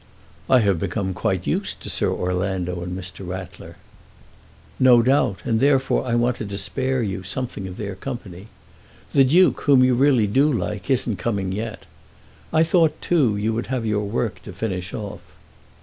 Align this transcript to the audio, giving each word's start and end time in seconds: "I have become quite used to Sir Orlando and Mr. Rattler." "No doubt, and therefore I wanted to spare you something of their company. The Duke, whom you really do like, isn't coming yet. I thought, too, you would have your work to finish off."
"I 0.49 0.61
have 0.61 0.79
become 0.79 1.13
quite 1.13 1.45
used 1.45 1.79
to 1.83 1.89
Sir 1.91 2.09
Orlando 2.11 2.81
and 2.81 2.97
Mr. 2.97 3.23
Rattler." 3.27 3.77
"No 4.79 5.03
doubt, 5.03 5.41
and 5.45 5.59
therefore 5.59 6.07
I 6.07 6.15
wanted 6.15 6.49
to 6.49 6.57
spare 6.57 7.03
you 7.03 7.21
something 7.21 7.67
of 7.67 7.77
their 7.77 7.93
company. 7.93 8.47
The 9.13 9.23
Duke, 9.23 9.61
whom 9.61 9.83
you 9.83 9.93
really 9.93 10.25
do 10.25 10.51
like, 10.51 10.89
isn't 10.89 11.17
coming 11.17 11.51
yet. 11.51 11.85
I 12.51 12.63
thought, 12.63 12.99
too, 12.99 13.37
you 13.37 13.53
would 13.53 13.67
have 13.67 13.85
your 13.85 14.05
work 14.05 14.41
to 14.41 14.53
finish 14.53 14.91
off." 14.91 15.21